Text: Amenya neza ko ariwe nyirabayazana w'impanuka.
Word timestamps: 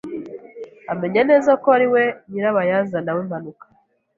Amenya 0.91 1.21
neza 1.29 1.51
ko 1.61 1.67
ariwe 1.77 2.03
nyirabayazana 2.29 3.11
w'impanuka. 3.15 3.65